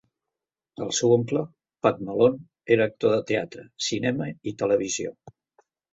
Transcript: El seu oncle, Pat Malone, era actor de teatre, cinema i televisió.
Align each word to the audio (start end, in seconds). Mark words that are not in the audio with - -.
El 0.85 0.93
seu 0.99 1.11
oncle, 1.15 1.43
Pat 1.87 2.01
Malone, 2.07 2.41
era 2.77 2.87
actor 2.93 3.13
de 3.17 3.19
teatre, 3.33 3.67
cinema 3.89 4.31
i 4.53 4.55
televisió. 4.63 5.13